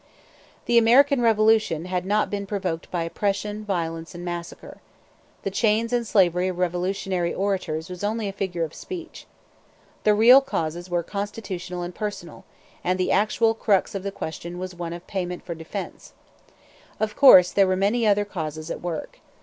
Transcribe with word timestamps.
The 0.65 0.79
American 0.79 1.21
Revolution 1.21 1.85
had 1.85 2.07
not 2.07 2.31
been 2.31 2.47
provoked 2.47 2.89
by 2.89 3.03
oppression, 3.03 3.63
violence, 3.63 4.15
and 4.15 4.25
massacre. 4.25 4.79
The 5.43 5.51
'chains 5.51 5.93
and 5.93 6.07
slavery' 6.07 6.47
of 6.47 6.57
revolutionary 6.57 7.35
orators 7.35 7.87
was 7.87 8.03
only 8.03 8.27
a 8.27 8.33
figure 8.33 8.63
of 8.63 8.73
speech. 8.73 9.27
The 10.03 10.15
real 10.15 10.41
causes 10.41 10.89
were 10.89 11.03
constitutional 11.03 11.83
and 11.83 11.93
personal; 11.93 12.45
and 12.83 12.99
the 12.99 13.11
actual 13.11 13.53
crux 13.53 13.93
of 13.93 14.01
the 14.01 14.11
question 14.11 14.57
was 14.57 14.73
one 14.73 14.93
of 14.93 15.05
payment 15.05 15.45
for 15.45 15.53
defence. 15.53 16.13
Of 16.99 17.15
course 17.15 17.51
there 17.51 17.67
were 17.67 17.75
many 17.75 18.07
other 18.07 18.25
causes 18.25 18.71
at 18.71 18.81
work. 18.81 19.19